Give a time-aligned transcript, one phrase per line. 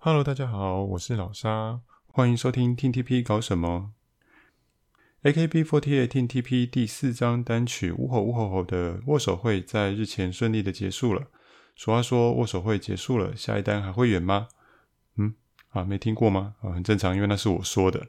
[0.00, 3.94] Hello，大家好，我是老沙，欢迎收听 TTP 搞什么。
[5.24, 11.26] AKB48 TTP 第四张单曲《呜吼呜吼吼》的握手会在日前顺利的结束了。
[11.74, 14.46] 俗话说，握手会结束了，下一单还会远吗？
[15.16, 15.34] 嗯，
[15.70, 16.54] 啊，没听过吗？
[16.62, 18.06] 啊，很正常，因为那是我说的。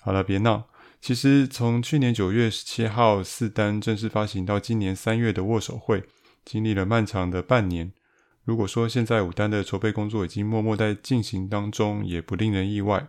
[0.00, 0.70] 好了，别闹。
[1.02, 6.04] 其实从去年九月十七号四单正式发行到今年三月的握手会，
[6.46, 7.92] 经历了漫长的半年。
[8.48, 13.06] 如果说现在五单的筹备工作已经默默在进行当中，也不令人意外。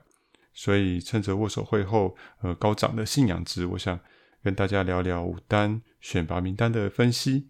[0.53, 3.97] 所以趁着握手会后，呃，高涨的信仰值，我想
[4.43, 7.47] 跟大家聊聊五单选拔名单的分析。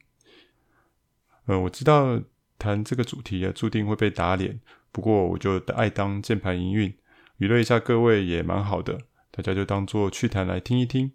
[1.48, 2.22] 呃，我知道
[2.60, 4.60] 谈这个主题啊，注定会被打脸。
[4.92, 6.96] 不过我就爱当键盘营运，
[7.38, 9.00] 娱乐一下各位也蛮好的，
[9.32, 11.12] 大家就当做趣谈来听一听。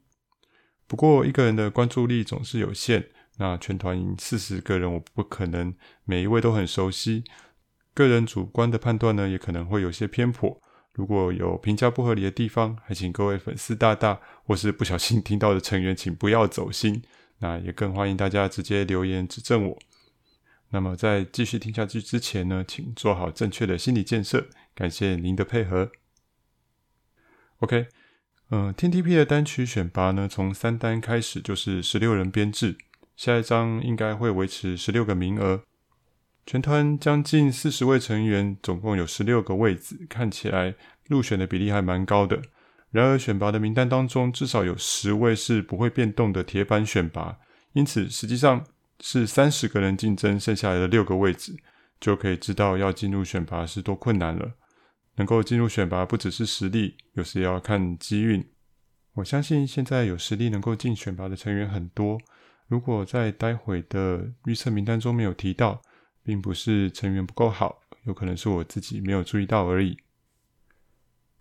[0.88, 3.10] 不过一个人的关注力总是有限。
[3.38, 7.24] 那全团四十个人，我不可能每一位都很熟悉，
[7.92, 10.60] 个人主观的判断呢，也可能会有些偏颇。
[10.92, 17.02] 如果有评价不合理的地方，还请各位粉丝大大或是不小心听到的成员，请不要走心。
[17.38, 19.78] 那也更欢迎大家直接留言指正我。
[20.70, 24.46] 那么在继续听下去之前呢，请做好正确的心理建设。
[24.74, 25.90] 感谢您的配合。
[27.58, 27.88] OK，
[28.50, 32.78] 嗯、呃，TTP 的单曲选拔呢，从三单开始就是十六人编制。
[33.16, 35.62] 下一章应该会维持十六个名额，
[36.44, 40.74] 全团将近四十位成员，总共有十六个位子，看起来
[41.06, 42.42] 入选的比例还蛮高的。
[42.90, 47.38] 然而选拔的名单当中，至少有十位是不会变动的铁板选拔，
[47.72, 48.64] 因此实际上
[49.00, 51.56] 是三十个人竞争剩下来的六个位置，
[52.00, 54.52] 就可以知道要进入选拔是多困难了。
[55.16, 58.44] 能够进入选拔不只是实力，有时也要看机运。
[59.14, 62.18] 我相信现在有实力能够进选拔的成员很多。
[62.66, 65.82] 如果在待会的预测名单中没有提到，
[66.22, 69.98] 并不是成员不够好，有可能是我自己没有注意到而已。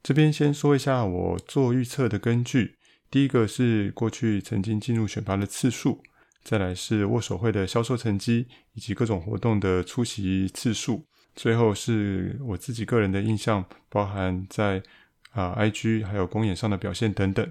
[0.04, 2.76] 这边先说一下我做预测的根据：
[3.10, 6.04] 第一个是过去曾经进入选拔的次数，
[6.44, 14.84] 再来是握手会的销售成绩以及各种活动的出席次数，最后是我自己个人的印象，包含在
[15.32, 17.50] 啊 IG 还有公演上的表现等等。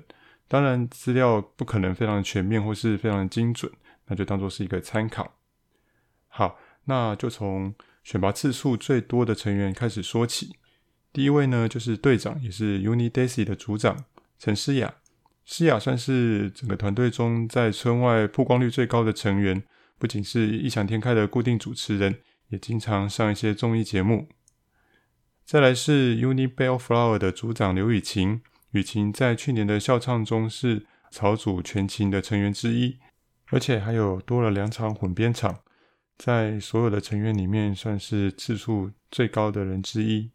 [0.52, 3.72] 当然，资料不可能非常全面或是非常精准，
[4.08, 5.32] 那就当做是一个参考。
[6.28, 7.74] 好，那就从
[8.04, 10.54] 选拔次数最多的成员开始说起。
[11.10, 14.04] 第一位呢，就是队长，也是 UNI-DAISY 的组长
[14.38, 14.92] 陈诗雅。
[15.46, 19.62] 诗雅算是整个团队中在村外曝光率最高的成员，
[19.98, 22.18] 不仅是异想天开的固定主持人，
[22.50, 24.28] 也经常上一些综艺节目。
[25.46, 28.42] 再来是 UNI-BELLFLOWER 的组长刘雨晴。
[28.72, 32.98] 雨晴在去年的校唱中是草组全勤的成员之一，
[33.48, 35.60] 而且还有多了两场混编场，
[36.18, 40.30] 在所有的成员里面算是次数最高的人之一。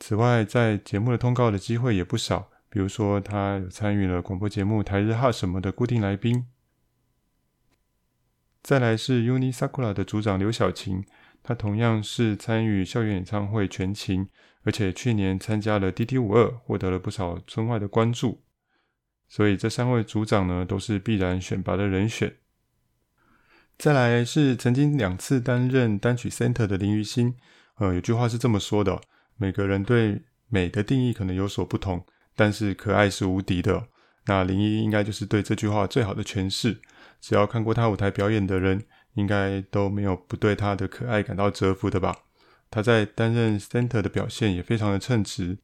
[0.00, 6.46] 此外，在节目的通告的机会也不少，比如说他有参与了广播节目《台日哈什么》的固定来宾。
[8.60, 11.04] 再来是 UNI SAKURA 的组长刘晓晴，
[11.42, 14.28] 他同样是参与校园演唱会全勤。
[14.64, 18.42] 而且去年参加了 DD52，获得了不少村外的关注，
[19.26, 22.36] 所以这三位组长呢都是必然选拔的人选。
[23.78, 27.34] 再来是曾经两次担任单曲 center 的林于心，
[27.76, 29.00] 呃，有句话是这么说的：
[29.36, 32.04] 每个人对美的定义可能有所不同，
[32.36, 33.88] 但是可爱是无敌的。
[34.26, 36.82] 那林一应该就是对这句话最好的诠释。
[37.22, 38.84] 只要看过他舞台表演的人，
[39.14, 42.16] 应该都没有不对他的可爱感到折服的吧。
[42.70, 45.58] 他在担任 center 的表现也非常的称职，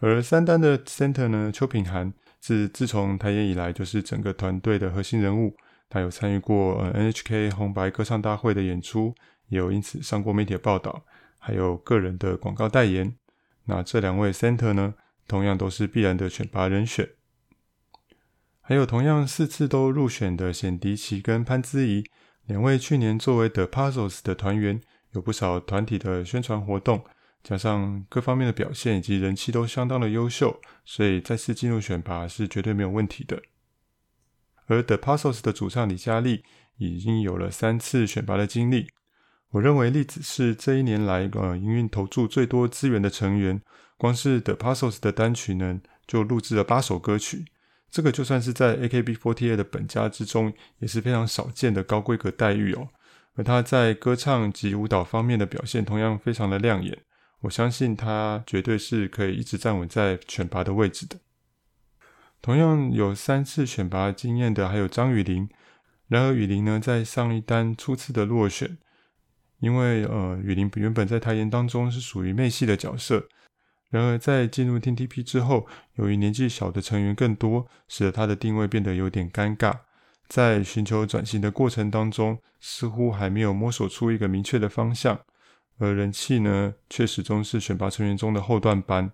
[0.00, 5.54] 而三单的 center 呢，邱品涵是自从台演以来就是整个团队的核心人物，
[5.90, 9.14] 他有参与过 NHK 红白歌唱大会的演出，
[9.48, 11.04] 也有因此上过媒体报道，
[11.38, 13.14] 还有个人的广告代言。
[13.66, 14.94] 那这两位 center 呢，
[15.26, 17.10] 同样都是必然的选拔人选，
[18.62, 22.04] 还有同样四次都入选的显迪奇跟潘姿怡，
[22.48, 24.82] 两位去年作为 The Puzzles 的团员。
[25.12, 27.02] 有不少团体的宣传活动，
[27.42, 33.42] 加上各方面的表现以及人气都相当的优秀，所以再次进入选拔是绝对没有问题的。
[34.66, 36.44] 而 The Puzzles 的主唱李佳丽
[36.76, 38.88] 已经有了三次选拔的经历，
[39.52, 43.62] 我认为丽子是这一年来呃营运投注最多资源的成员，
[43.96, 47.46] 光是 The Puzzles 的单曲呢就录制了八首歌曲，
[47.90, 52.88] 这个就算是在 AKB48 的本家之中也是非常少见的高规格待遇哦。
[53.34, 56.98] 而他在歌唱及舞蹈方面的表现同样非常的亮眼，
[57.42, 61.16] 我相信他绝对是可以一直站稳在选拔的位置的。
[62.42, 65.48] 同样有三次选拔经验的还有张雨玲，
[66.08, 68.78] 然而雨玲呢在上一单初次的落选，
[69.60, 73.28] 因为呃，雨林原本在台盐当中是属于妹系的角色，
[73.90, 79.78] 然而在进入 TTP 之后，由于年纪小的成员更多，使得他的定位变得有点尴尬。
[80.28, 85.18] 在寻求转型的过程当中，似乎还没有摸索出一个明确的方向，
[85.78, 89.10] 而人气呢，却始终是选拔成员中的后段班，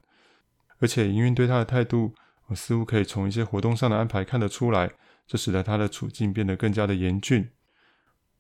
[0.81, 2.13] 而且营运对他的态度，
[2.49, 4.91] 我似乎可以从一些活动上的安排看得出来，
[5.25, 7.49] 这使得他的处境变得更加的严峻。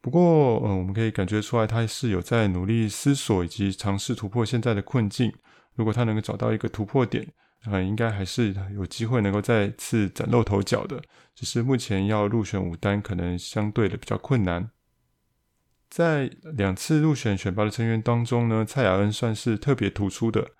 [0.01, 5.33] 不过，嗯，我们可以感觉出来，他是有在努力思索以及尝试突破现在的困境。
[5.75, 7.27] 如果他能够找到一个突破点，
[7.67, 11.03] 呃，应该还是有机会能够再次崭露头角的。
[11.35, 14.71] 只是目前要入选五单，可能相对的比较困难。
[15.89, 20.51] 在两次入选选拔的成员当中呢，蔡雅恩算是特别突出的。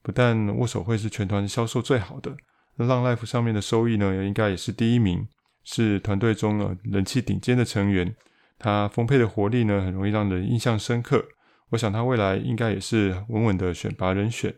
[0.00, 2.34] 不但握手会是全团销售最好的，
[2.76, 5.28] 那 Long Life 上面的收益呢，应该也是第一名，
[5.64, 8.14] 是团队中呢人气顶尖的成员。
[8.58, 11.26] 他丰沛的活力呢，很容易让人印象深刻。
[11.70, 14.54] 我想他未来应该也是稳稳的选拔人选。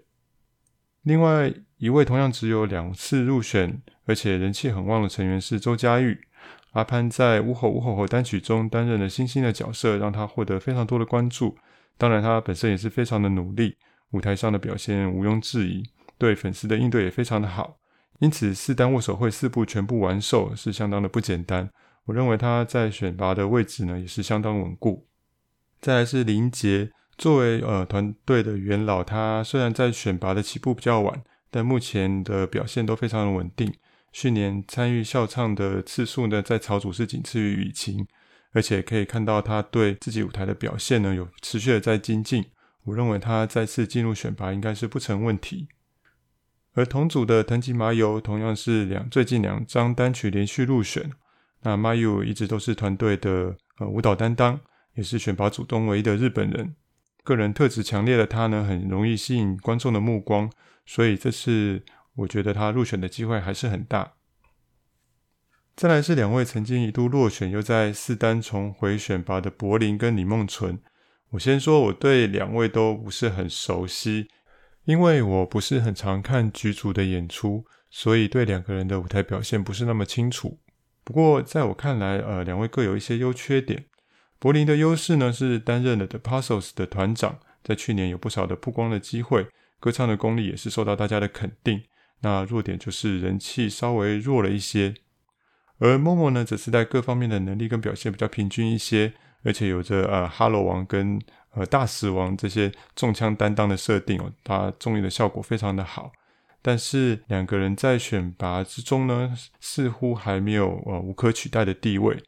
[1.03, 6.21] 另外一位同样只有两次入选，而且人气很旺的成员是周佳玉。
[6.73, 11.57] 阿潘在《乌吼乌吼吼》单曲中担任了星星的角色，让他获得非常多的关注。
[11.99, 13.77] 当然，他本身也是非常的努力，
[14.13, 15.83] 舞台上的表现毋庸置疑，
[16.17, 17.79] 对粉丝的应对也非常的好。
[18.21, 21.69] 因此，四单握手会四部全部完售是相当的不简单。
[22.05, 25.09] 我认为他在选拔的位置呢，也是相当稳固。
[25.81, 33.71] 再来是林杰，作为呃团队的元老，他虽然在选拔的起步比较晚，但目前的表现都非常的稳定。
[34.11, 38.07] 去年参与校唱的次数呢，在草组是仅次于雨晴，
[38.53, 42.43] 而且可以看到他对自己舞台的表现呢，有持续的在精进。
[42.85, 45.69] 我认为他再次进入选拔应该是不成问题。
[46.73, 51.13] 而同组的藤吉麻由同样是两最近两张单曲连续入选。
[51.61, 54.59] 那 Mayu 一直都是团队的呃舞蹈担当，
[54.95, 56.75] 也是选拔组中唯一的日本人。
[57.23, 60.51] 个人特质强烈的他呢，很容易吸引观众的目光，
[60.85, 61.83] 所以这次
[62.17, 64.15] 我觉得他入选的机会还是很大。
[65.77, 70.79] 再来是两位曾经一度落选又在四单重回选拔的柏林跟李梦纯。
[71.31, 74.29] 我先说我对两位都不是很熟悉，
[74.85, 80.59] 因为我不是很常看剧组的演出，所以对两个人的舞台表现不是那么清楚。
[81.05, 83.87] 不过，在我看来，呃，两位各有一些优缺点。
[84.41, 89.47] 柏林的优势呢，是担任了 The Puzzles 的团长，在去年有不少的曝光的机会，
[89.79, 91.83] 歌唱的功力也是受到大家的肯定。
[92.23, 94.95] 那弱点就是人气稍微弱了一些。
[95.79, 101.21] 而 Momo 呢，则是在各方面的能力跟表现比较平均一些，而且有着呃哈罗王跟
[101.53, 106.11] 呃大石王这些重枪担当的设定哦，他综艺的效果非常的好。
[106.63, 112.23] 但是两个人在选拔之中呢，似乎还没有呃无可取代的地位，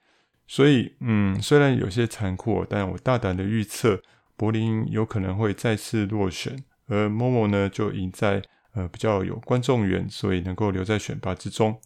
[0.55, 4.03] 所以嗯，虽然有些残酷，但我大胆的预测，
[4.37, 8.43] 柏林有可能会再次落选，而 Momo 呢就赢在
[8.75, 11.81] 呃比较有观众缘，所以能够留在选拔之中。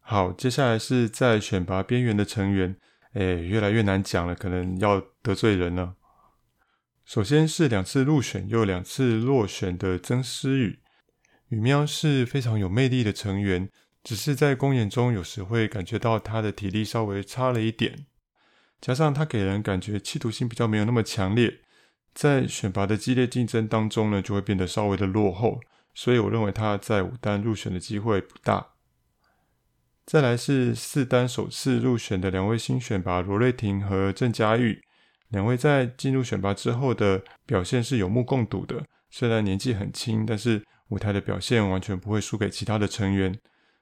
[0.00, 2.74] 好，接下来是在选拔边缘的成员，
[3.12, 5.96] 哎，越来越难讲了，可能要得罪人了。
[7.04, 10.78] 首先是两次入选又两次落选的曾思雨。
[11.48, 13.68] 雨喵是非常有魅力的成员，
[14.08, 18.06] 只是在公演中有时会感觉到他的体力稍微差了一点，
[18.80, 21.58] 加上他给人感觉企图心比较没有那么强烈，
[22.14, 25.60] 在选拔的激烈竞争当中呢，就会变得稍微的落后，
[25.94, 28.68] 所以我认为他在五单入选的机会不大。
[30.06, 34.82] 再来是四单首次入选的两位新选拔罗瑞婷和郑嘉玉，
[35.28, 40.64] 两位在进入选拔之后的表现是有目共睹的，虽然年纪很轻，但是。
[40.88, 43.38] 舞台的表现完全不会输给其他的成员，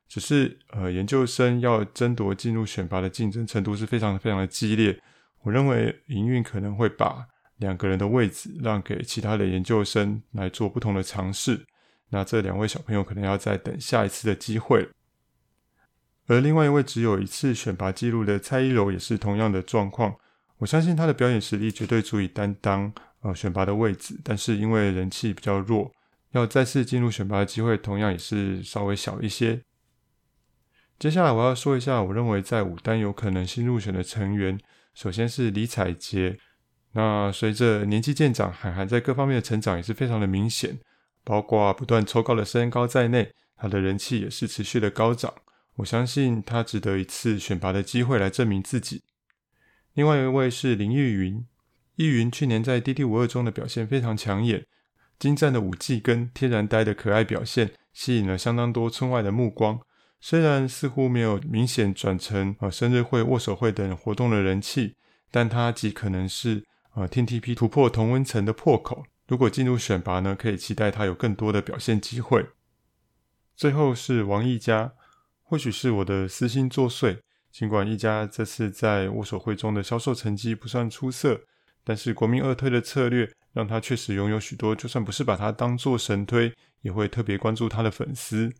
[0.08, 5.00] 只是呃，研究生要争夺进入选拔的竞争程度是非常非常的激烈。
[5.42, 7.26] 我认为营运可能会把
[7.58, 11.66] 两个人的位置让给其他的研究生来做不同的尝试。
[12.10, 14.88] 那这两位小朋友可能要再等下一次的机会。
[16.26, 20.14] 而另外一位只有一次选拔记录的蔡依柔也是同样的状况。
[20.58, 25.92] 我相信她的表演实力绝对足以担当呃选拔的位置，但是因为人气比较弱。
[26.32, 29.62] 要再次进入选拔的机会，同样也是稍微小一些。
[30.98, 34.58] 接下来我要说一下，我认为在五单有可能新入选的成员，
[34.94, 36.38] 首先是李采洁。
[36.92, 40.78] 那随着年纪渐长，韩寒在各方面的成长也是非常的明显，
[41.22, 45.32] 包括不断抽高的身高在内，他的人气也是持续的高涨。
[45.74, 49.02] 我相信他值得一次选拔的机会来证明自己。
[49.92, 51.46] 另外一位是林玉云，
[51.96, 53.04] 玉云去年在《D.D.
[53.04, 54.64] 五二》中的表现非常抢眼。
[55.18, 59.78] 精湛的舞技跟天然呆的可爱表现，吸引了相当多村外的目光。
[60.20, 64.94] 虽然似乎没有明显转成呃生日会、握手会等活动的人气，
[65.30, 69.04] 但他极可能是呃 TTP 突破同温层的破口。
[69.28, 72.46] 如果进入选拔呢，可以期待他有更多的表现机会。
[73.54, 74.92] 最后是王溢佳，
[75.42, 77.18] 或许是我的私心作祟。
[77.50, 81.40] 尽管溢佳这次在握手会中的销售成绩不算出色，
[81.82, 88.52] 但是国民二推的策略让他确实拥有许多，就算不是把他当作神推，也会特别关注他的粉丝。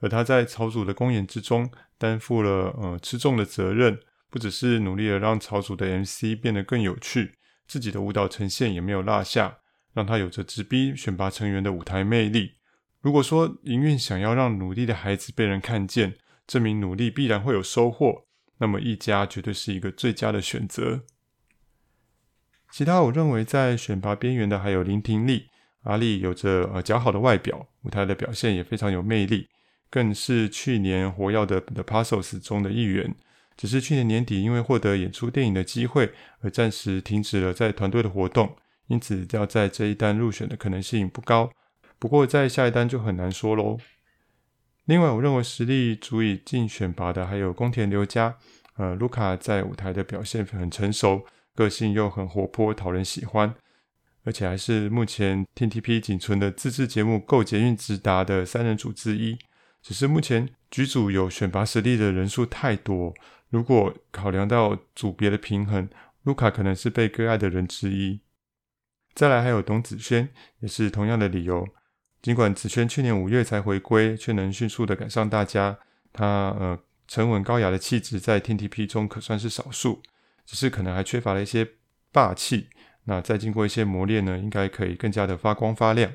[0.00, 3.98] 而他在草组的公演之中担负了呃吃重的责任，
[4.30, 7.34] 不只是努力的让草组的 MC 变得更有趣，
[7.66, 9.58] 自己的舞蹈呈现也没有落下，
[9.92, 12.52] 让他有着直逼选拔成员的舞台魅力。
[13.00, 18.26] 如果说营运想要让努力的孩子被人看见，证明努力必然会有收获，
[18.58, 21.04] 那么一家绝对是一个最佳的选择。
[22.70, 25.48] 其他我认为在选拔边缘的还有林婷丽，
[25.82, 29.48] 阿丽有着呃姣好的外表，舞台的表现也非常有魅力，
[29.90, 33.14] 更是去年活跃的 The Passos 中的一员。
[33.56, 38.54] 只是去年年底因为获得演出电影的机会，而暂时停止了在团队的活动，
[38.86, 41.50] 因此要在这一单入选的可能性不高。
[41.98, 43.78] 不过在下一单就很难说喽。
[44.84, 48.36] 另外，我认为实力足以进选拔的还有宫田留佳。
[48.76, 51.26] 呃，卢卡在舞台的表现很成熟，
[51.56, 53.52] 个性又很活泼，讨人喜欢，
[54.22, 59.36] 而且还是目前 TTP 仅存的自制节目够捷运直达的三人组之一。
[59.82, 63.14] 只是目前剧组有选拔实力的人数太多，
[63.50, 65.88] 如果考量到组别的平衡，
[66.24, 68.20] 卢卡可能是被割爱的人之一。
[69.14, 70.28] 再来还有董子轩，
[70.60, 71.66] 也是同样的理由。
[72.20, 75.78] 尽管子轩去年五月才回归，却能迅速的赶上大家。
[76.12, 76.26] 他
[76.58, 80.02] 呃沉稳高雅的气质在 TTP 中可算是少数，
[80.44, 81.66] 只是可能还缺乏了一些
[82.12, 82.68] 霸气。
[83.04, 86.12] 那再经过一些磨练呢，应该可以更加的发光发亮。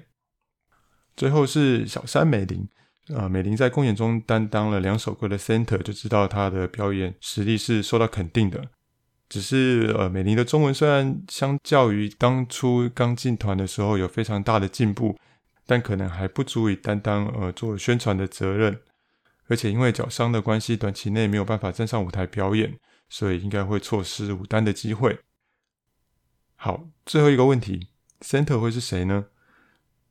[1.16, 2.68] 最后是小山美玲，
[3.10, 8.70] 呃，美玲在公演中担当了两首歌的 center，就知道她的表演实力是受到肯定的。
[9.30, 15.18] 只是呃，美玲的中文虽然相较于当初刚进团的时候有非常大的进步。
[15.66, 18.82] 但可能还不足以担当呃做宣传的责任，
[19.48, 25.20] 而且因为脚伤的关系，短期内没有办法站上舞台表演，所以应该会错失舞担的机会。
[26.58, 27.88] 好，最后一个问题
[28.20, 29.28] ，center 会是谁呢？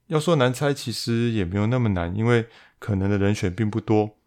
[0.06, 2.46] 要说难猜，其实也没有那么难，因为
[2.82, 4.18] 可能的人选并不多。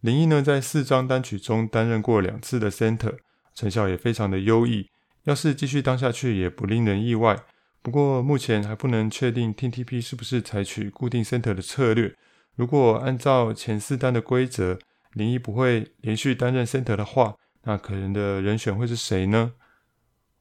[0.00, 3.16] 林毅呢，在四张单曲中担任过两次的 center，
[3.56, 4.88] 成效也非常的优异，
[5.24, 7.36] 要是继续当下去，也不令人意外。
[7.82, 12.14] 不过目前还不能确定 TTP 是不是采取固定 center 的策略。
[12.54, 14.78] 如果按照前四单的规则，
[15.14, 19.54] 林毅不会连续担任 center 的话，那可能的人选会是谁呢？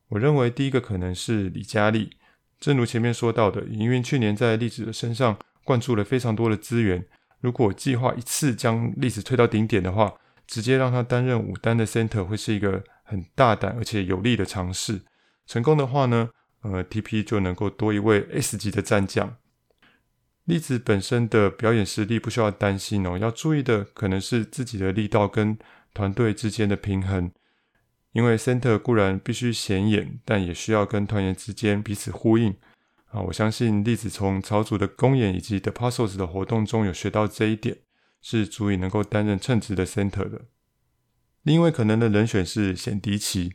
[0.10, 2.12] 我认为第一个可能是李佳丽。
[2.60, 7.06] 正如前面说到的，营运去年在丽子的身上灌注了非常多的资源。
[7.42, 10.14] 如果计划一次将粒子推到顶点的话，
[10.48, 15.02] 直接让他担任五单的 center 会是一个很大胆而且有力的尝试。
[15.46, 16.30] 成功的话呢，
[16.62, 19.36] 呃，TP 就能够多一位 S 级的战将。
[20.46, 25.58] 粒子本身的表演实力不需要担心哦，要注意的可能是自己的力道跟
[25.94, 27.32] 团队之间的平衡。
[28.12, 32.56] 因为 Center 固然必须显眼，但也需要跟团员之间彼此呼应
[33.16, 33.22] 啊。
[33.22, 37.78] 我相信栗子从草组的公演以及 The Passos 的活动中有学到这一点，
[38.22, 40.42] 是足以能够担任称职的 Center 的。
[41.44, 43.54] 另一位可能的人选是显迪奇。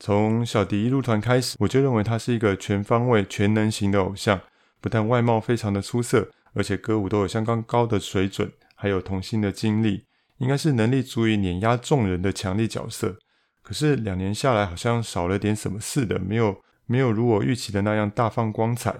[0.00, 4.40] 从小迪一入团开始，我就认为他是一个全方位、全能型的偶像。
[4.80, 10.04] 不但外貌非常的出色，而且歌舞都有相当高的水准，还有童星的经历，
[10.36, 13.18] 应该是能力足以碾压众人的强力角色。
[13.60, 18.94] 可是两年下来，好像少了点什么似的，没有没有如我预期的那样大放光彩。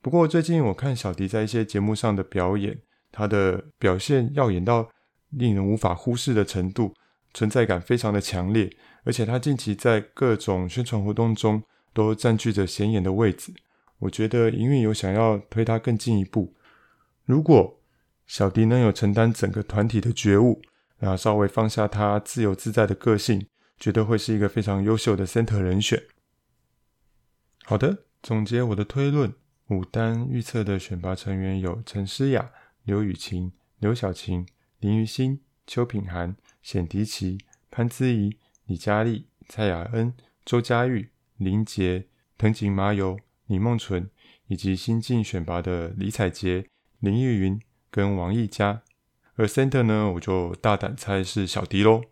[0.00, 2.80] 不过最近我看小迪在一些节目上的表演，
[3.10, 4.88] 他的表现耀眼到
[5.30, 6.94] 令人无法忽视的程度，
[7.34, 8.74] 存在感非常的强烈。
[9.04, 11.60] 而且他近期在各种宣传活动中
[11.92, 13.52] 都占据着显眼的位置，
[13.98, 16.54] 我觉得营运有想要推他更进一步。
[17.24, 17.80] 如果
[18.26, 20.62] 小迪能有承担整个团体的觉悟，
[20.98, 23.44] 然后稍微放下他自由自在的个性，
[23.78, 26.00] 绝对会是一个非常优秀的 center 人选。
[27.64, 29.32] 好的，总结我的推论，
[29.68, 32.50] 五单预测的选拔成员有陈诗雅、
[32.84, 34.46] 刘雨晴、刘晓晴、
[34.80, 37.38] 林于欣、邱品涵、显迪奇、
[37.70, 38.38] 潘姿怡。
[38.66, 40.14] 李佳丽、蔡雅恩、
[40.44, 42.06] 周佳玉、林杰、
[42.38, 44.08] 藤井麻由、李梦纯，
[44.46, 46.64] 以及新进选拔的李彩洁、
[47.00, 48.82] 林玉云跟王艺佳。
[49.34, 52.02] 而 center 呢，我就大胆猜是小迪喽。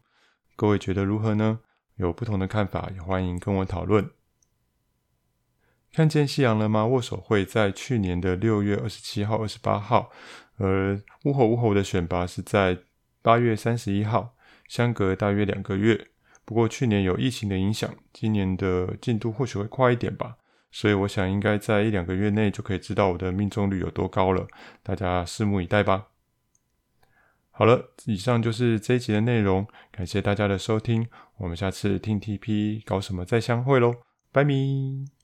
[0.57, 1.61] 各位觉得如何呢？
[1.95, 4.11] 有不同的看法，也欢迎跟我讨论。
[5.93, 6.87] 看见夕阳了吗？
[6.87, 10.11] 握手会在去年的六月二十七号、二十八号，
[10.57, 12.79] 而乌吼乌吼的选拔是在
[13.23, 14.35] 八月三十一号，
[14.69, 16.09] 相隔大约两个月。
[16.45, 20.37] 不过去年有疫情的影响，今年的进度或许会快一点吧。
[20.73, 24.47] 所以我想应该在一两个月内就可以知道我的命中率有多高了，
[24.85, 26.07] 大家拭目以待吧。
[27.51, 33.93] 好了，以上就是这一集的内容，感谢大家的收听，我们下次听 TP 搞什么再相会喽，
[34.31, 35.20] 拜咪。